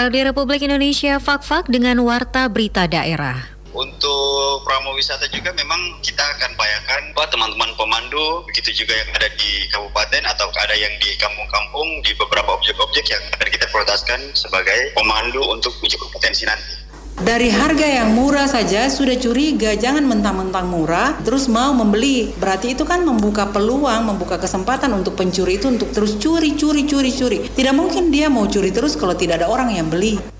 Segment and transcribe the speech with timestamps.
[0.00, 3.36] Radio Republik Indonesia Fak-Fak dengan Warta Berita Daerah.
[3.76, 9.28] Untuk promo wisata juga memang kita akan bayarkan buat teman-teman pemandu, begitu juga yang ada
[9.36, 14.88] di kabupaten atau ada yang di kampung-kampung di beberapa objek-objek yang akan kita prioritaskan sebagai
[14.96, 16.79] pemandu untuk uji kompetensi nanti.
[17.18, 22.30] Dari harga yang murah saja sudah curiga, jangan mentang-mentang murah terus mau membeli.
[22.38, 27.10] Berarti itu kan membuka peluang, membuka kesempatan untuk pencuri itu untuk terus curi, curi, curi,
[27.10, 27.38] curi.
[27.50, 30.39] Tidak mungkin dia mau curi terus kalau tidak ada orang yang beli.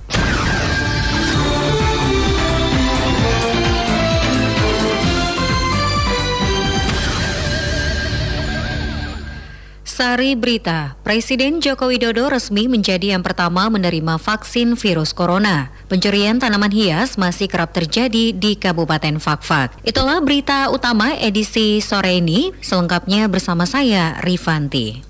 [10.01, 15.69] Sari Berita, Presiden Joko Widodo resmi menjadi yang pertama menerima vaksin virus corona.
[15.93, 19.77] Pencurian tanaman hias masih kerap terjadi di Kabupaten Fakfak.
[19.85, 25.10] Itulah berita utama edisi sore ini, selengkapnya bersama saya Rifanti.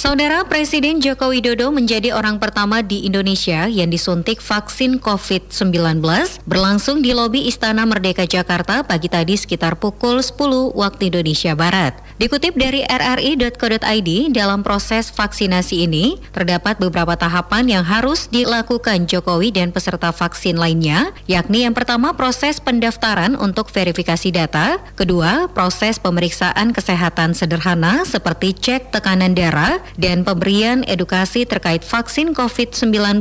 [0.00, 6.00] Saudara Presiden Joko Widodo menjadi orang pertama di Indonesia yang disuntik vaksin COVID-19
[6.48, 12.00] berlangsung di lobi Istana Merdeka Jakarta pagi tadi sekitar pukul 10 waktu Indonesia Barat.
[12.20, 19.72] Dikutip dari rri.co.id, dalam proses vaksinasi ini terdapat beberapa tahapan yang harus dilakukan Jokowi dan
[19.72, 27.32] peserta vaksin lainnya, yakni yang pertama proses pendaftaran untuk verifikasi data, kedua proses pemeriksaan kesehatan
[27.32, 33.16] sederhana seperti cek tekanan darah, dan pemberian edukasi terkait vaksin COVID-19,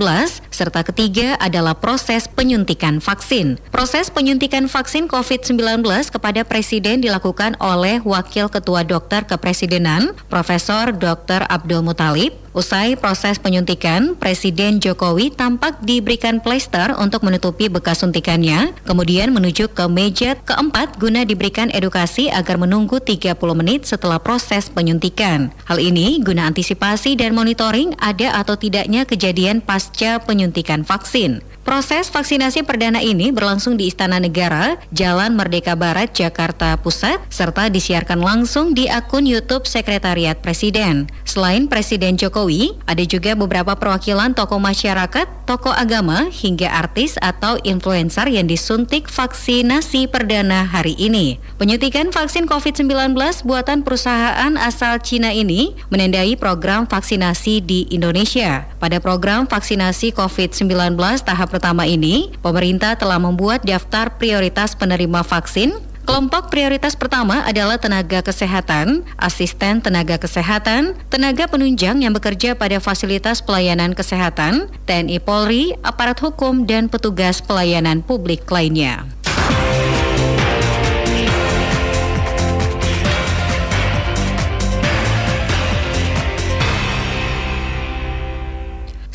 [0.52, 3.64] serta ketiga adalah proses penyuntikan vaksin.
[3.72, 11.46] Proses penyuntikan vaksin COVID-19 kepada Presiden dilakukan oleh Wakil Ketua Dokter Kepresidenan, Profesor Dr.
[11.46, 19.30] Abdul Mutalib, Usai proses penyuntikan, Presiden Jokowi tampak diberikan plester untuk menutupi bekas suntikannya, kemudian
[19.30, 25.54] menuju ke meja keempat guna diberikan edukasi agar menunggu 30 menit setelah proses penyuntikan.
[25.70, 31.46] Hal ini guna antisipasi dan monitoring ada atau tidaknya kejadian pasca penyuntikan vaksin.
[31.70, 38.18] Proses vaksinasi perdana ini berlangsung di Istana Negara, Jalan Merdeka Barat, Jakarta Pusat, serta disiarkan
[38.26, 41.06] langsung di akun YouTube Sekretariat Presiden.
[41.30, 42.39] Selain Presiden Jokowi,
[42.88, 50.08] ada juga beberapa perwakilan tokoh masyarakat, tokoh agama, hingga artis atau influencer yang disuntik vaksinasi
[50.08, 51.42] perdana hari ini.
[51.60, 58.64] Penyuntikan vaksin COVID-19 buatan perusahaan asal Cina ini menandai program vaksinasi di Indonesia.
[58.80, 60.96] Pada program vaksinasi COVID-19
[61.26, 68.24] tahap pertama ini, pemerintah telah membuat daftar prioritas penerima vaksin Kelompok prioritas pertama adalah tenaga
[68.24, 76.18] kesehatan, asisten tenaga kesehatan, tenaga penunjang yang bekerja pada fasilitas pelayanan kesehatan, TNI Polri, aparat
[76.24, 79.06] hukum, dan petugas pelayanan publik lainnya.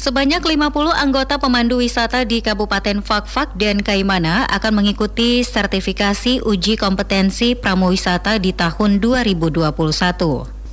[0.04, 7.56] Sebanyak 50 anggota pemandu wisata di Kabupaten Fakfak dan Kaimana akan mengikuti sertifikasi uji kompetensi
[7.56, 9.64] pramuwisata di tahun 2021.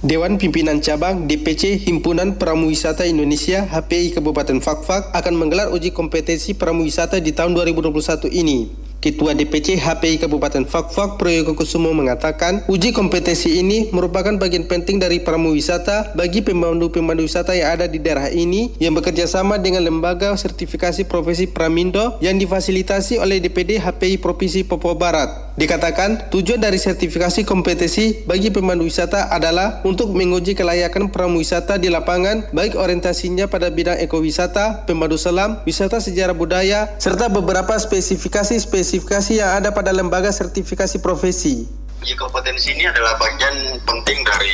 [0.04, 7.24] Dewan Pimpinan Cabang DPC Himpunan Pramuwisata Indonesia HPI Kabupaten Fakfak akan menggelar uji kompetensi pramuwisata
[7.24, 8.91] di tahun 2021 ini.
[9.02, 15.18] Ketua DPC HPI Kabupaten Fakfak Proyoko Kusumo mengatakan uji kompetensi ini merupakan bagian penting dari
[15.18, 21.10] pramuwisata bagi pemandu-pemandu wisata yang ada di daerah ini yang bekerja sama dengan lembaga sertifikasi
[21.10, 25.52] profesi Pramindo yang difasilitasi oleh DPD HPI Provinsi Papua Barat.
[25.58, 32.54] Dikatakan tujuan dari sertifikasi kompetensi bagi pemandu wisata adalah untuk menguji kelayakan pramuwisata di lapangan
[32.56, 39.64] baik orientasinya pada bidang ekowisata, pemandu selam, wisata sejarah budaya, serta beberapa spesifikasi spesifikasi yang
[39.64, 41.64] ada pada lembaga sertifikasi profesi.
[42.20, 44.52] Kompetensi ini adalah bagian penting dari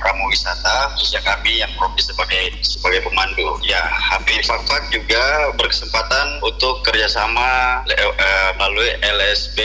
[0.00, 3.60] pramu wisata khususnya kami yang profesi sebagai sebagai pemandu.
[3.60, 9.58] Ya, HP Fakfak juga berkesempatan untuk kerjasama uh, melalui LSB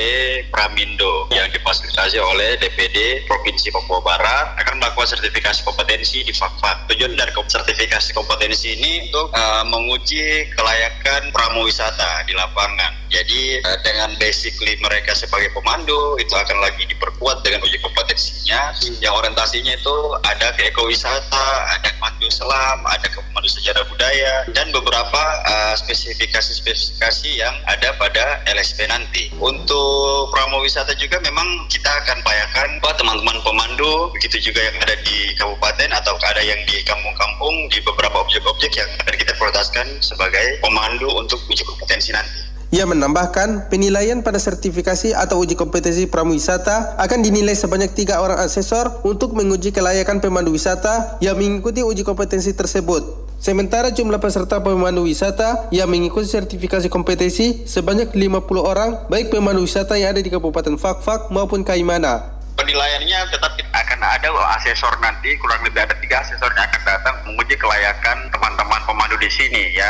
[0.51, 6.91] Pramindo yang difasilitasi oleh DPD Provinsi Papua Barat akan melakukan sertifikasi kompetensi di Fakfak.
[6.91, 13.77] Tujuan dari sertifikasi kompetensi ini untuk uh, menguji kelayakan pramu wisata di lapangan jadi uh,
[13.81, 19.01] dengan basically mereka sebagai pemandu itu akan lagi diperkuat dengan uji kompetensinya hmm.
[19.01, 19.95] yang orientasinya itu
[20.29, 27.29] ada ke ekowisata, ada pemandu selam, ada ke pemandu sejarah budaya dan beberapa uh, spesifikasi-spesifikasi
[27.33, 29.33] yang ada pada LSP nanti.
[29.41, 34.95] Untuk promo wisata juga memang kita akan bayarkan buat teman-teman pemandu begitu juga yang ada
[35.01, 40.61] di kabupaten atau ada yang di kampung-kampung di beberapa objek-objek yang akan kita prioritaskan sebagai
[40.61, 42.48] pemandu untuk uji kompetensi nanti.
[42.69, 49.01] Ia menambahkan, penilaian pada sertifikasi atau uji kompetensi pramuwisata akan dinilai sebanyak tiga orang asesor
[49.01, 53.25] untuk menguji kelayakan pemandu wisata yang mengikuti uji kompetensi tersebut.
[53.41, 59.97] Sementara jumlah peserta pemandu wisata yang mengikuti sertifikasi kompetensi sebanyak 50 orang, baik pemandu wisata
[59.97, 64.29] yang ada di Kabupaten Fakfak maupun Kaimana penilaiannya tetap akan ada
[64.59, 69.31] asesor nanti kurang lebih ada tiga asesor yang akan datang menguji kelayakan teman-teman pemandu di
[69.31, 69.89] sini ya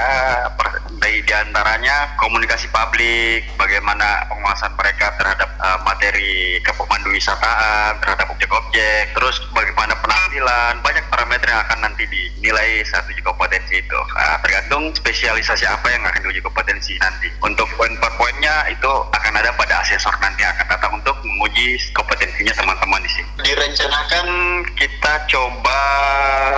[1.29, 9.13] dari di antaranya komunikasi publik bagaimana penguasaan mereka terhadap uh, materi kepemandu wisataan terhadap objek-objek
[9.13, 14.89] terus bagaimana penampilan banyak parameter yang akan nanti dinilai saat uji kompetensi itu uh, tergantung
[14.89, 19.85] spesialisasi apa yang akan diuji kompetensi nanti untuk poin per poinnya itu akan ada pada
[19.85, 23.29] asesor nanti akan datang untuk menguji kompetensinya teman-teman di sini.
[23.45, 24.27] Direncanakan
[24.73, 25.79] kita coba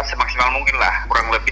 [0.07, 1.51] semaksimal mungkin lah, kurang lebih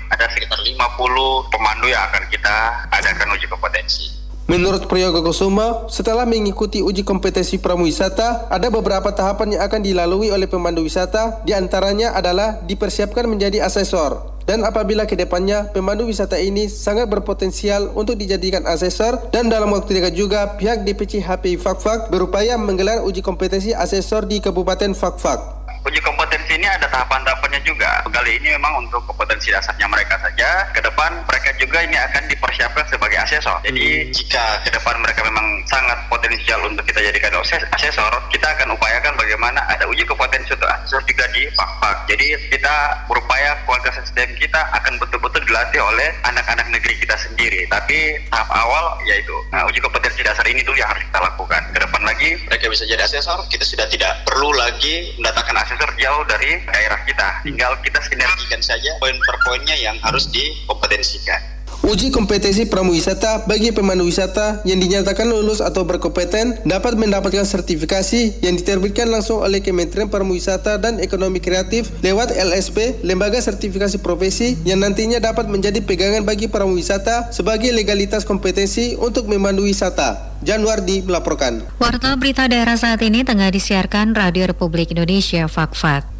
[0.76, 2.56] 50 pemandu yang akan kita
[2.94, 4.04] adakan uji kompetensi.
[4.50, 10.50] Menurut Priyoga Kusuma, setelah mengikuti uji kompetensi pramuwisata, ada beberapa tahapan yang akan dilalui oleh
[10.50, 14.42] pemandu wisata, di antaranya adalah dipersiapkan menjadi asesor.
[14.50, 20.02] Dan apabila ke depannya pemandu wisata ini sangat berpotensial untuk dijadikan asesor dan dalam waktu
[20.02, 26.00] dekat juga pihak DPC HPI Fakfak berupaya menggelar uji kompetensi asesor di Kabupaten Fakfak uji
[26.04, 28.02] kompetensi ini ada tahapan-tahapannya juga.
[28.10, 30.66] Kali ini memang untuk kompetensi dasarnya mereka saja.
[30.74, 33.62] Ke depan mereka juga ini akan dipersiapkan sebagai asesor.
[33.62, 34.12] Jadi hmm.
[34.14, 37.38] jika ke depan mereka memang sangat potensial untuk kita jadikan
[37.78, 42.10] asesor, kita akan upayakan bagaimana ada uji kompetensi untuk asesor juga di pak-pak.
[42.10, 42.76] Jadi kita
[43.06, 47.70] berupaya kualitas SDM kita akan betul-betul dilatih oleh anak-anak negeri kita sendiri.
[47.70, 51.62] Tapi tahap awal yaitu nah, uji kompetensi dasar ini dulu yang harus kita lakukan.
[51.70, 56.28] Ke depan lagi mereka bisa jadi asesor, kita sudah tidak perlu lagi mendatangkan asesor jauh
[56.28, 57.48] dari daerah kita.
[57.48, 61.40] Tinggal kita sinergikan saja poin per poinnya yang harus dikompetensikan.
[61.80, 68.60] Uji kompetensi pramuwisata bagi pemandu wisata yang dinyatakan lulus atau berkompeten dapat mendapatkan sertifikasi yang
[68.60, 75.24] diterbitkan langsung oleh Kementerian Pariwisata dan Ekonomi Kreatif lewat LSP, Lembaga Sertifikasi Profesi yang nantinya
[75.24, 80.36] dapat menjadi pegangan bagi pramuwisata sebagai legalitas kompetensi untuk memandu wisata.
[80.44, 81.64] Januardi melaporkan.
[81.80, 86.19] Warta berita daerah saat ini tengah disiarkan Radio Republik Indonesia Fak-Fak.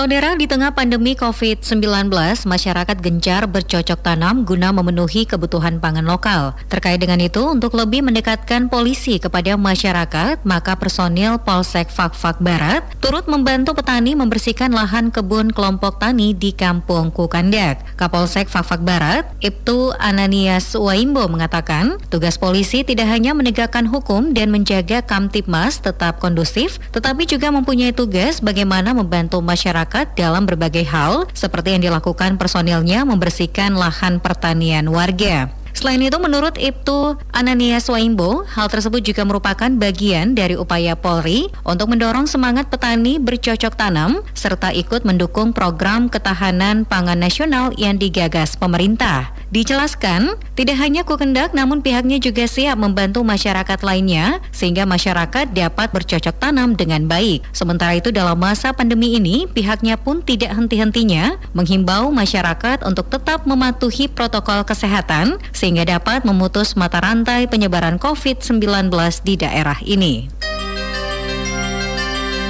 [0.00, 2.08] Saudara, di tengah pandemi COVID-19,
[2.48, 6.56] masyarakat gencar bercocok tanam guna memenuhi kebutuhan pangan lokal.
[6.72, 13.28] Terkait dengan itu, untuk lebih mendekatkan polisi kepada masyarakat, maka personil Polsek Fakfak Barat turut
[13.28, 17.84] membantu petani membersihkan lahan kebun kelompok tani di Kampung Kukandak.
[18.00, 25.04] Kapolsek Fakfak Barat, Ibtu Ananias Waimbo mengatakan, tugas polisi tidak hanya menegakkan hukum dan menjaga
[25.04, 31.74] Kamtipmas tetap kondusif, tetapi juga mempunyai tugas bagaimana membantu masyarakat masyarakat dalam berbagai hal seperti
[31.74, 35.59] yang dilakukan personilnya membersihkan lahan pertanian warga.
[35.72, 41.90] Selain itu, menurut Ibtu Ananias Waimbo, hal tersebut juga merupakan bagian dari upaya Polri untuk
[41.92, 49.32] mendorong semangat petani bercocok tanam serta ikut mendukung program ketahanan pangan nasional yang digagas pemerintah.
[49.50, 56.38] Dijelaskan, tidak hanya Kukendak namun pihaknya juga siap membantu masyarakat lainnya sehingga masyarakat dapat bercocok
[56.38, 57.42] tanam dengan baik.
[57.50, 64.06] Sementara itu dalam masa pandemi ini, pihaknya pun tidak henti-hentinya menghimbau masyarakat untuk tetap mematuhi
[64.06, 68.88] protokol kesehatan sehingga dapat memutus mata rantai penyebaran COVID-19
[69.20, 70.32] di daerah ini.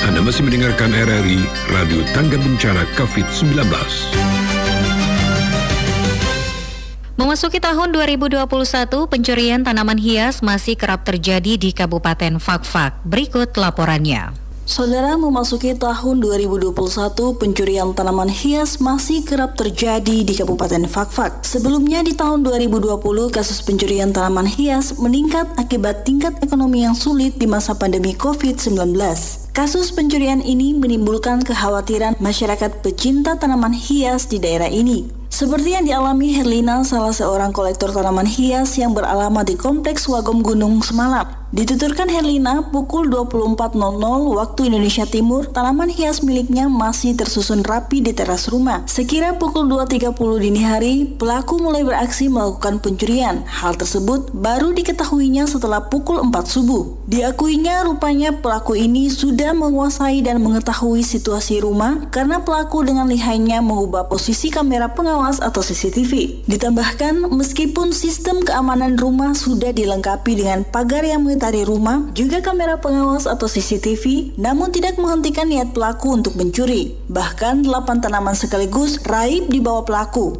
[0.06, 1.42] Anda masih mendengarkan RRI
[1.74, 3.66] Radio Tangga Bencana COVID-19.
[7.20, 8.48] Memasuki tahun 2021,
[9.10, 13.04] pencurian tanaman hias masih kerap terjadi di Kabupaten Fakfak.
[13.04, 14.49] Berikut laporannya.
[14.70, 16.70] Saudara memasuki tahun 2021,
[17.42, 21.42] pencurian tanaman hias masih kerap terjadi di Kabupaten Fakfak.
[21.42, 23.02] Sebelumnya di tahun 2020,
[23.34, 28.94] kasus pencurian tanaman hias meningkat akibat tingkat ekonomi yang sulit di masa pandemi COVID-19.
[29.50, 35.10] Kasus pencurian ini menimbulkan kekhawatiran masyarakat pecinta tanaman hias di daerah ini.
[35.34, 40.78] Seperti yang dialami Herlina, salah seorang kolektor tanaman hias yang beralamat di Kompleks Wagom Gunung
[40.78, 41.39] semalam.
[41.50, 43.74] Dituturkan Herlina, pukul 24.00
[44.38, 48.86] waktu Indonesia Timur, tanaman hias miliknya masih tersusun rapi di teras rumah.
[48.86, 53.42] Sekira pukul 2.30 dini hari, pelaku mulai beraksi melakukan pencurian.
[53.50, 57.02] Hal tersebut baru diketahuinya setelah pukul 4 subuh.
[57.10, 64.06] Diakuinya rupanya pelaku ini sudah menguasai dan mengetahui situasi rumah karena pelaku dengan lihainya mengubah
[64.06, 66.46] posisi kamera pengawas atau CCTV.
[66.46, 73.24] Ditambahkan, meskipun sistem keamanan rumah sudah dilengkapi dengan pagar yang di rumah, juga kamera pengawas
[73.24, 76.92] atau CCTV, namun tidak menghentikan niat pelaku untuk mencuri.
[77.08, 80.36] Bahkan 8 tanaman sekaligus raib di bawah pelaku.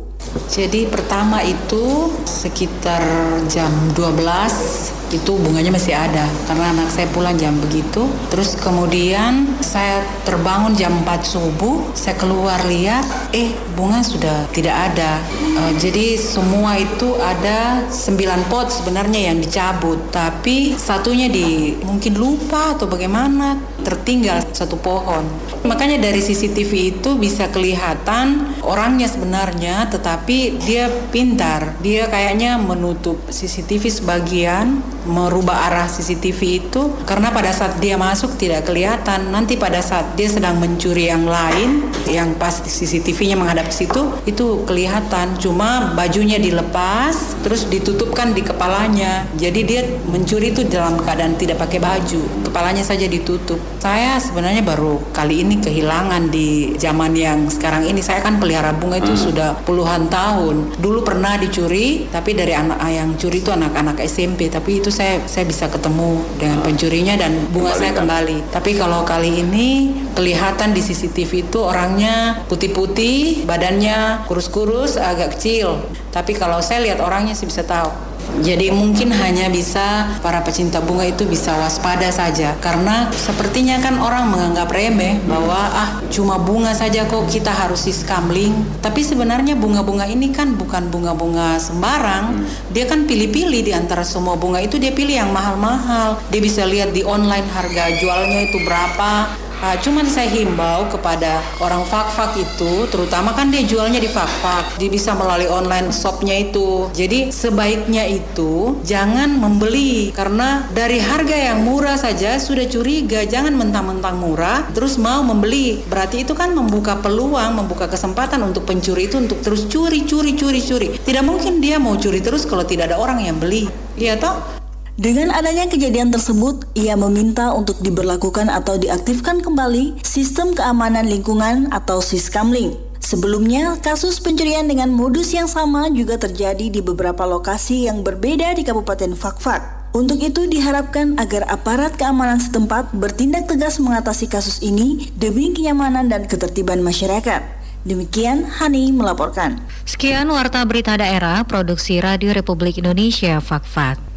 [0.52, 3.00] Jadi pertama itu sekitar
[3.48, 8.06] jam 12 itu bunganya masih ada karena anak saya pulang jam begitu.
[8.30, 13.02] Terus kemudian saya terbangun jam 4 subuh, saya keluar lihat,
[13.34, 15.18] eh bunga sudah tidak ada.
[15.58, 22.78] Uh, jadi semua itu ada 9 pot sebenarnya yang dicabut, tapi satunya di mungkin lupa
[22.78, 25.24] atau bagaimana tertinggal satu pohon.
[25.64, 31.76] Makanya dari CCTV itu bisa kelihatan orangnya sebenarnya, tetapi dia pintar.
[31.84, 38.68] Dia kayaknya menutup CCTV sebagian, merubah arah CCTV itu karena pada saat dia masuk tidak
[38.68, 39.32] kelihatan.
[39.32, 44.64] Nanti pada saat dia sedang mencuri yang lain, yang pas CCTV-nya menghadap ke situ, itu
[44.68, 45.36] kelihatan.
[45.40, 49.24] Cuma bajunya dilepas, terus ditutupkan di kepalanya.
[49.38, 53.58] Jadi dia mencuri itu dalam keadaan tidak pakai baju, kepalanya saja ditutup.
[53.80, 58.04] Saya sebenarnya baru kali ini kehilangan di zaman yang sekarang ini.
[58.04, 59.24] Saya kan pelihara bunga itu hmm.
[59.30, 60.76] sudah puluhan tahun.
[60.76, 64.50] Dulu pernah dicuri, tapi dari anak yang curi itu anak-anak SMP.
[64.50, 68.50] Tapi itu saya saya bisa ketemu dengan pencurinya dan bunga saya kembali.
[68.50, 75.80] Tapi kalau kali ini kelihatan di CCTV itu orangnya putih-putih, badannya kurus-kurus, agak kecil.
[76.10, 78.09] Tapi kalau saya lihat orangnya sih bisa tahu.
[78.40, 84.30] Jadi mungkin hanya bisa para pecinta bunga itu bisa waspada saja karena sepertinya kan orang
[84.30, 88.54] menganggap remeh bahwa ah cuma bunga saja kok kita harus siskamling.
[88.78, 92.46] Tapi sebenarnya bunga-bunga ini kan bukan bunga-bunga sembarang.
[92.70, 96.22] Dia kan pilih-pilih di antara semua bunga itu dia pilih yang mahal-mahal.
[96.30, 101.84] Dia bisa lihat di online harga jualnya itu berapa Uh, cuman saya himbau kepada orang
[101.84, 106.88] fak-fak itu, terutama kan dia jualnya di fak-fak, dia bisa melalui online shopnya itu.
[106.96, 114.16] Jadi sebaiknya itu jangan membeli karena dari harga yang murah saja sudah curiga, jangan mentang-mentang
[114.16, 115.84] murah terus mau membeli.
[115.84, 120.60] Berarti itu kan membuka peluang, membuka kesempatan untuk pencuri itu untuk terus curi, curi, curi,
[120.64, 120.88] curi.
[120.96, 123.68] Tidak mungkin dia mau curi terus kalau tidak ada orang yang beli.
[124.00, 124.59] Iya toh?
[125.00, 132.04] Dengan adanya kejadian tersebut, ia meminta untuk diberlakukan atau diaktifkan kembali sistem keamanan lingkungan atau
[132.04, 132.76] Siskamling.
[133.00, 138.60] Sebelumnya, kasus pencurian dengan modus yang sama juga terjadi di beberapa lokasi yang berbeda di
[138.60, 139.88] Kabupaten Fakfak.
[139.96, 146.28] Untuk itu diharapkan agar aparat keamanan setempat bertindak tegas mengatasi kasus ini demi kenyamanan dan
[146.28, 147.40] ketertiban masyarakat.
[147.88, 149.64] Demikian Hani melaporkan.
[149.88, 154.09] Sekian warta berita daerah produksi Radio Republik Indonesia Fakfak.